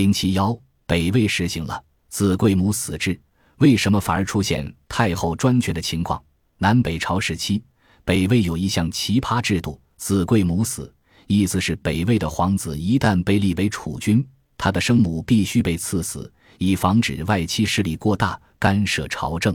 [0.00, 3.20] 零七幺，北魏实行了子贵母死制，
[3.58, 6.18] 为什么反而出现太后专权的情况？
[6.56, 7.62] 南北朝时期，
[8.02, 10.90] 北魏有一项奇葩制度——子贵母死，
[11.26, 14.26] 意思是北魏的皇子一旦被立为储君，
[14.56, 19.54] 他的生母必须被赐死，以防止外戚势力过大干涉朝政。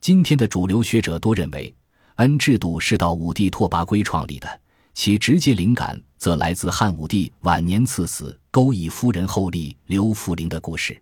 [0.00, 1.76] 今天的主流学者多认为，
[2.14, 4.48] 恩制度是到武帝拓跋圭创立的。
[4.94, 10.98] 其直接灵感则来自汉武帝晚年赐死钩弋夫人后立刘弗陵的故事。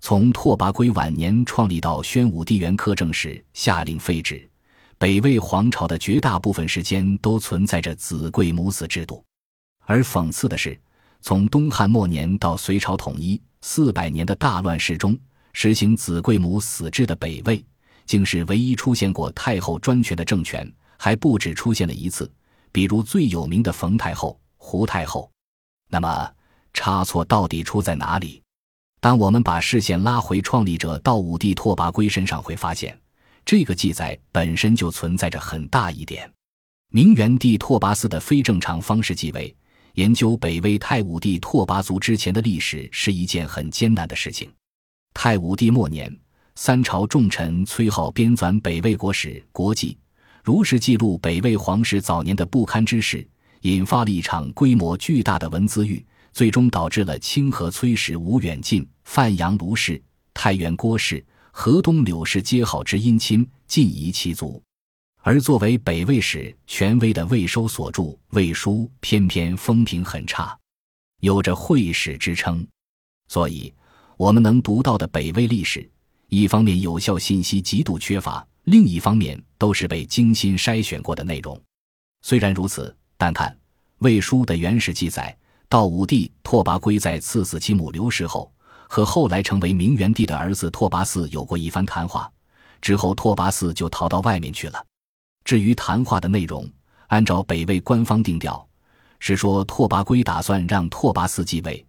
[0.00, 4.50] 从拓跋圭晚年创立到宣武帝元科正时下令废止，
[4.98, 9.24] 北魏皇朝的绝大部分时间都存在着子贵母死制度。
[9.86, 10.76] 而讽刺的是，
[11.20, 15.16] 从东汉末年到隋朝统一四百年的大乱世中，
[15.52, 17.64] 实行子贵母死制的北魏，
[18.06, 22.28] 竟是唯一出现过太后专权的政权，还不止出现了一次。
[22.72, 25.30] 比如最有名的冯太后、胡太后，
[25.88, 26.28] 那么
[26.78, 28.40] 差错到底出在哪里？
[29.00, 32.96] 当我们把视线拉回创立者道武帝拓跋圭身上，会发现
[33.44, 36.30] 这个记载本身就存在着很大疑点。
[36.92, 39.52] 明元帝拓跋嗣的非正常方式继位，
[39.94, 44.48] 研究北魏太武帝拓跋族之前的历史是一件很艰难的事情。
[45.12, 46.16] 太武帝末年，
[46.54, 49.98] 三朝重臣崔颢编纂北魏国史《国记》。
[50.44, 53.28] 如实记录北魏皇室早年的不堪之事，
[53.62, 56.04] 引发了一场规模巨大的文字狱，
[56.38, 60.00] 最终导致了清河崔氏吴远近、范阳卢氏、
[60.32, 64.62] 太原郭氏、河东柳氏皆好之姻亲，尽夷其族。
[65.22, 70.56] 而作为北魏史权威的魏收所著《魏书》，偏偏风评很差，
[71.18, 72.64] 有着讳史之称。
[73.26, 73.74] 所以，
[74.16, 75.90] 我们能读到的北魏历史，
[76.28, 78.46] 一方面有效信息极度缺乏。
[78.62, 81.60] 另一方面，都是被精心筛选过的内容。
[82.22, 83.50] 虽然如此，但看
[83.98, 85.36] 《魏书》的原始记载，
[85.68, 88.50] 到武帝拓跋圭在赐死其母刘氏后，
[88.88, 92.30] 和后来成为明元帝的儿子拓跋嗣有过一番谈话。
[92.80, 94.82] 之后，拓跋嗣就逃到外面去了。
[95.44, 96.66] 至于谈话的内容，
[97.08, 98.66] 按照北魏官方定调，
[99.18, 101.84] 是说拓跋圭打算让拓跋嗣继位。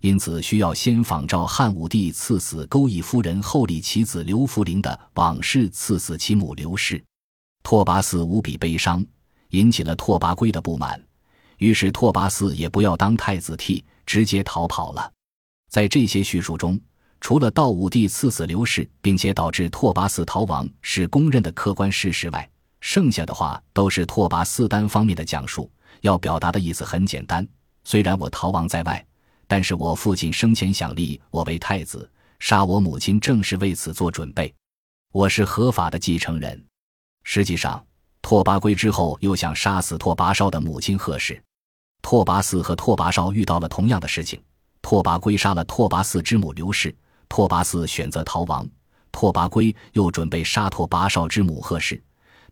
[0.00, 7.02] 因此，需要先仿照汉武帝赐死钩弋夫人后立其子刘弗陵的往事，赐死其母刘氏。
[7.64, 9.04] 拓跋嗣无比悲伤，
[9.50, 11.02] 引起了拓跋圭的不满。
[11.64, 15.10] 于是，拓跋嗣也不要当太子替，直接逃跑了。
[15.70, 16.78] 在这些叙述中，
[17.22, 22.46] 除了道武帝赐死刘氏，并且导致拓跋嗣逃亡是公认的客观事实外，
[22.80, 25.70] 剩下的话都是拓跋嗣单方面的讲述。
[26.02, 27.48] 要表达的意思很简单：
[27.82, 29.02] 虽然我逃亡在外。
[29.46, 32.10] 但是我父亲生前想立我为太子，
[32.40, 34.52] 杀我母亲正是为此做准备。
[35.12, 36.64] 我是合法的继承人。
[37.24, 37.84] 实际上，
[38.22, 41.40] 拓跋圭之后又想杀死拓跋绍的母亲贺氏。
[42.04, 44.38] 拓跋嗣和拓跋绍遇到了同样的事情。
[44.82, 46.94] 拓跋圭杀了拓跋嗣之母刘氏，
[47.30, 48.68] 拓跋嗣选择逃亡。
[49.10, 52.00] 拓跋圭又准备杀拓跋绍之母贺氏，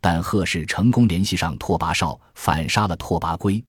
[0.00, 3.62] 但贺氏成功联系上拓跋绍，反杀了拓跋圭。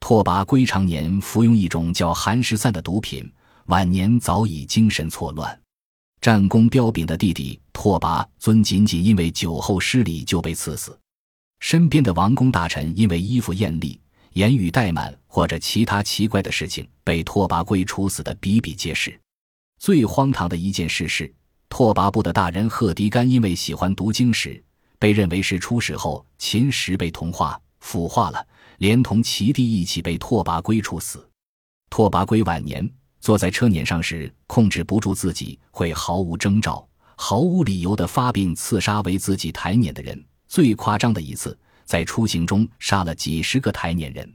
[0.00, 3.32] 拓跋圭常年服用一种叫寒食散的毒品，
[3.66, 5.56] 晚年早已精神错乱。
[6.20, 10.98] 战功彪炳的弟弟拓跋尊仅仅因为酒后失礼就被赐死。
[11.60, 14.00] 身边的王公大臣因为衣服艳丽、
[14.34, 19.18] 言语怠慢或者其他奇怪的事情，被拓跋圭处死的比比皆是。
[19.78, 21.32] 最荒唐的一件事是，
[21.68, 24.62] 拓跋部的大人贺迪干因为喜欢读经史，
[24.98, 28.46] 被认为是出使后秦时被同化腐化了。
[28.78, 31.28] 连同其弟一起被拓跋圭处死。
[31.90, 32.88] 拓跋圭晚年
[33.20, 40.24] 坐在车辇上时，控制不住自己，会毫无征兆、毫无理由的发病刺杀为自己抬辇的人。
[40.48, 41.58] 最夸张的一次，
[41.90, 44.32] 在出行中杀了几十个抬辇人。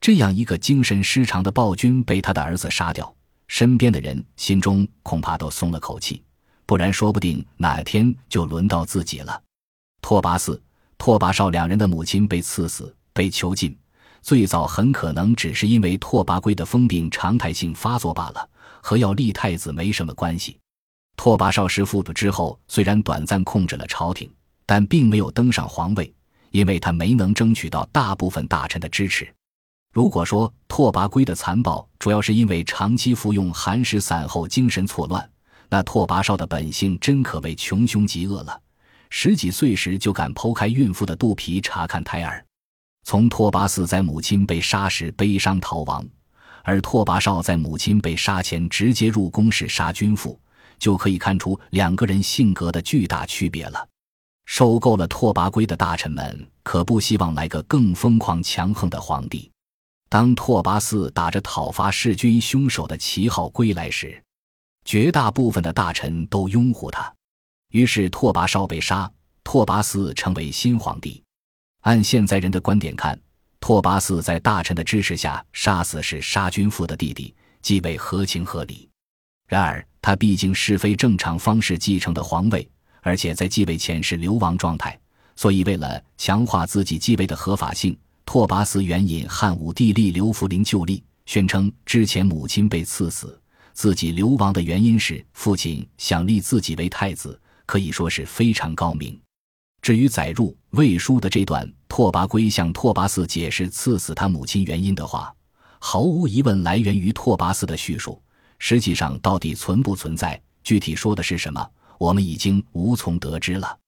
[0.00, 3.14] 这样一个精神失常的暴君被他的儿子杀掉，
[3.48, 6.22] 身边的人心中恐怕都松了口气，
[6.64, 9.42] 不然说不定哪天就轮到自己了。
[10.00, 10.58] 拓跋嗣、
[10.96, 12.96] 拓跋绍两人的母亲被赐死。
[13.12, 13.74] 被囚禁，
[14.20, 18.46] 最早很可能只是因为拓跋圭的疯病常态性发作罢了，
[18.82, 20.58] 和要立太子没什么关系。
[21.16, 24.30] 拓跋绍弑父之后，虽然短暂控制了朝廷，
[24.66, 26.12] 但并没有登上皇位，
[26.56, 29.30] 因为他没能争取到大部分大臣的支持。
[29.92, 35.30] 如果说拓跋圭的残暴主要是因为长期服用寒食散后精神错乱，
[35.68, 38.58] 那拓跋绍的本性真可谓穷凶极恶了。
[39.10, 42.42] 十几岁时就敢剖开孕妇的肚皮查看胎儿。
[43.04, 46.02] 从拓跋嗣在母亲被杀时悲伤逃亡，
[46.64, 50.40] 而拓跋绍在母亲被杀前直接入宫室杀君父，
[50.78, 53.86] 就可以看出两个人性格的巨大区别了。
[54.46, 59.50] 受够了拓跋圭的大臣们可不希望来个更疯狂强横的皇帝。
[60.08, 64.22] 当拓跋嗣打着讨伐弑君凶手的旗号归来时，
[64.84, 67.12] 绝大部分的大臣都拥护他。
[67.72, 69.10] 于是拓跋绍被杀，
[69.42, 71.22] 拓跋嗣成为新皇帝。
[71.82, 73.20] 按现在人的观点看，
[73.58, 78.88] 拓跋嗣在大臣的支持下杀死是杀君父的弟弟，即位合情合理。
[79.48, 82.68] 然而他毕竟是非正常方式继承的皇位，
[83.06, 84.98] 而且在继位前是流亡状态，
[85.36, 87.96] 所以为了强化自己继位的合法性。
[88.24, 93.40] 拓跋嗣援引汉武帝立刘弗陵旧例，宣称之前母亲被赐死，
[93.72, 99.16] 自己流亡的原因是父亲想立自己为太子，可以说是非常高明。
[99.80, 105.32] 至于载入《魏书》的这段拓跋圭向拓跋嗣解释赐死他母亲原因的话，
[105.78, 108.20] 毫无疑问来源于拓跋嗣的叙述。
[108.58, 113.78] 实际上，到底存不存在，具体说的是什么，我们已经无从得知了。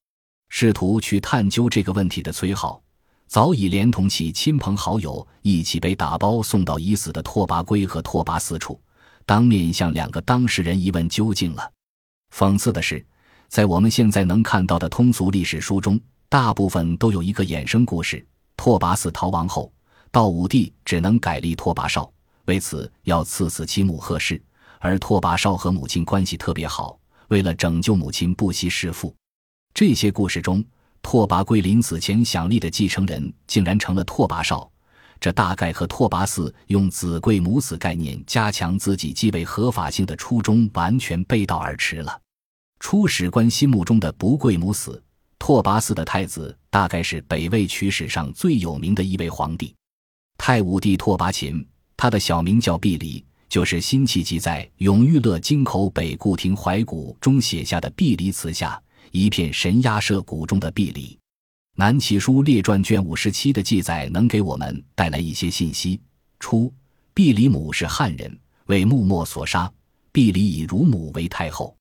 [0.48, 2.80] 试图去探究这个问题的崔颢。
[3.26, 8.80] 早已连同其亲朋好友一起被打包送到已死的拓跋圭和拓跋嗣处，
[9.26, 11.70] 当面向两个当事人一问究竟了。
[12.34, 13.04] 讽刺的是，
[13.48, 16.00] 在我们现在能看到的通俗历史书中，
[16.30, 18.26] 大部分都有一个衍生故事：
[18.56, 19.70] 拓跋嗣逃亡后，
[20.10, 22.10] 道武帝只能改立拓跋绍，
[22.46, 24.42] 为此要赐死其母贺氏，
[24.78, 29.14] 而拓跋绍和母亲关系特别好，为了拯救母亲不惜弑父。
[29.72, 30.64] 这些故事中。
[31.00, 34.68] 拓跋圭临死前想立的继承人，竟然成了拓跋绍，
[35.20, 42.20] 这大概和拓跋嗣用子贵母死概念加强自己继位合法性的初衷完全背道而驰了。
[42.80, 45.02] 初史官心目中的不贵母死，
[45.38, 49.74] 拓跋嗣的太子大概是北魏曲史上最有名的一位皇帝，
[50.36, 51.64] 太武帝拓跋勤，
[51.96, 58.80] 他的小名叫毕离，就是辛弃疾在《永遇乐京口北固亭怀古》中写下的毕离词下。
[59.10, 61.14] 一片神鸦社谷中的毕离，
[61.76, 65.98] 《南齐书列传》卷五十七的记载能给我们带来一些信息。
[66.38, 66.70] 初，
[67.14, 69.72] 毕离母是汉人，为穆墨所杀。
[70.12, 71.74] 毕离以乳母为太后。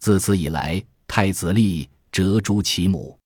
[0.00, 3.16] 自此以来，太子立折诛其母。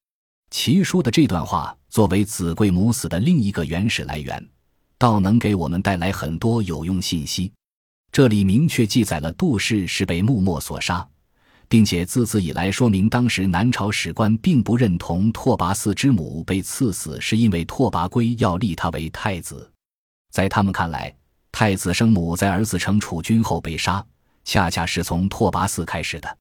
[0.51, 4.47] 齐书的这段话作为子贵母死的另一个原始来源，
[4.99, 7.51] 倒能给我们带来很多有用信息。
[8.11, 11.07] 这里明确记载了杜氏是被穆墨所杀。
[11.69, 19.71] 并且自此以来，说明当时南朝史官并不认同拓跋嗣之母被赐死是因为拓跋圭要立他为太子。
[20.31, 21.15] 在他们看来，
[21.53, 24.05] 太子生母在儿子成储君后被杀，
[24.45, 26.39] 恰恰是从拓跋嗣开始的。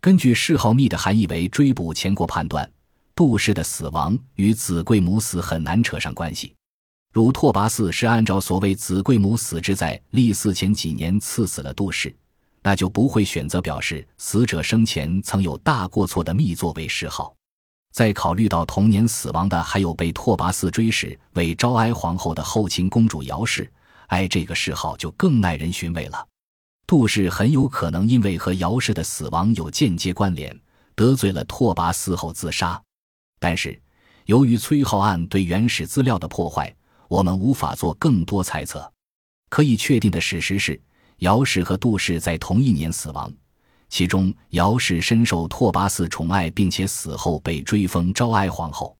[0.00, 2.68] 根据谥号密的含义为追捕前国判断，
[3.14, 6.52] 杜氏的死亡与子贵母死很难扯上关系。
[7.14, 12.12] 如拓跋嗣是按照所谓子贵母死之在立嗣前几年赐死了杜氏。
[12.60, 17.32] 那就不会选择表示死者生前曾有大过错的密作为谥号。
[17.92, 23.70] 再考虑到同年死亡的还有被拓跋嗣追谥为昭哀皇后的后秦公主姚氏，
[24.08, 26.26] 哎，这个谥号就更耐人寻味了。
[26.84, 30.58] 杜氏很有可能因为和姚氏的死亡有间接关联，
[30.96, 32.82] 得罪了拓跋嗣后自杀。
[33.38, 33.80] 但是，
[34.24, 36.74] 由于崔浩案对原始资料的破坏，
[37.08, 38.90] 我们无法做更多猜测。
[39.48, 40.80] 可以确定的事实是。
[41.18, 43.32] 姚氏和杜氏在同一年死亡，
[43.88, 48.94] 其中姚氏深受拓跋嗣宠爱，并且死后被追封昭哀皇后；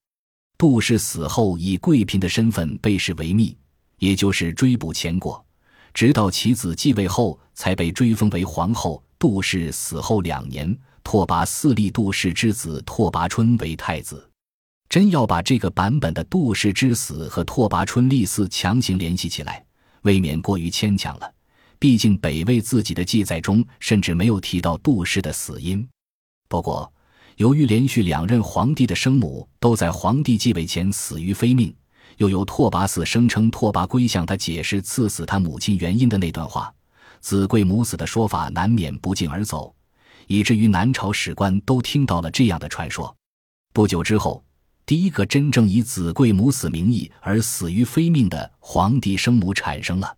[0.56, 3.54] 杜氏死后以贵嫔的身份被视为密，
[3.98, 5.44] 也就是追捕前过，
[5.92, 9.02] 直到其子继位后才被追封为皇后。
[9.18, 14.30] 杜氏死后两年，拓跋嗣立杜氏之子拓跋春为太子。
[14.94, 19.60] 真要把这个版本的杜氏之死和拓跋春立嗣强行联系起来，
[20.02, 21.28] 未免过于牵强了。
[21.80, 25.84] 毕竟北魏自己的记载中甚至没有提到杜氏的死因。
[26.46, 26.92] 不过，
[27.38, 31.74] 由于连续两任皇帝的生母都在皇帝继位前死于非命，
[32.18, 36.72] 又有拓跋嗣声称拓跋圭向他解释赐死他母亲原因的那段话，
[37.18, 39.74] 子贵母死的说法难免不胫而走，
[40.28, 43.12] 以至于南朝史官都听到了这样的传说。
[43.72, 44.44] 不久之后，
[44.86, 50.16] 第一个真正以子贵母死名义而死于非命的皇帝生母产生了。